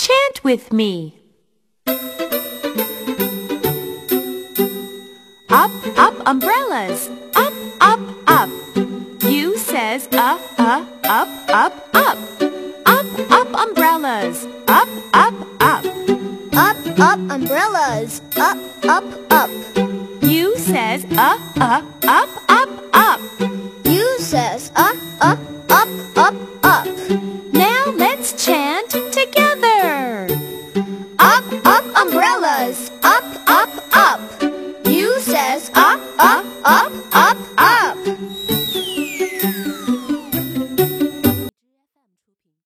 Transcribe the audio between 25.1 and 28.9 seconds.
up, up, up, up. Now let's chant